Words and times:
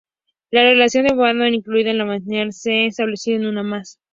La 0.49 0.63
relación 0.63 1.05
con 1.05 1.19
Batman, 1.19 1.53
incluida 1.53 1.93
la 1.93 2.05
Bat-señal, 2.05 2.53
se 2.53 2.71
han 2.71 2.85
establecido 2.87 3.47
una 3.47 3.61
vez 3.61 3.69
más. 3.69 3.99